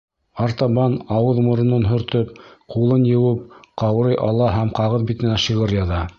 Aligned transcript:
Артабан 0.43 0.95
ауыҙ-моронон 1.17 1.85
һөртөп, 1.89 2.41
ҡулын 2.77 3.07
йыуып, 3.11 3.45
ҡаурый 3.83 4.19
ала 4.31 4.53
һәм 4.59 4.77
ҡағыҙ 4.81 5.07
битенә 5.13 5.41
шиғыр 5.47 5.81
яҙа. 5.83 6.05